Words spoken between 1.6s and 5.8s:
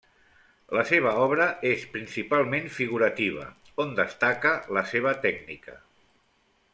és principalment figurativa, on destaca la seva tècnica.